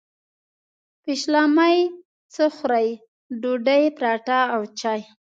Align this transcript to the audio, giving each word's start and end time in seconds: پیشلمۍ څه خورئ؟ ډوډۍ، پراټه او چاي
پیشلمۍ 1.03 1.77
څه 2.33 2.45
خورئ؟ 2.55 2.89
ډوډۍ، 3.41 3.83
پراټه 3.97 4.39
او 4.55 4.61
چاي 4.79 5.01